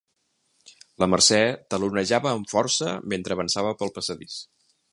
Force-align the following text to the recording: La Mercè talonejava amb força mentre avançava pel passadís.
La 1.03 1.07
Mercè 1.13 1.39
talonejava 1.73 2.31
amb 2.31 2.49
força 2.55 2.95
mentre 3.15 3.37
avançava 3.37 3.75
pel 3.83 3.93
passadís. 3.99 4.41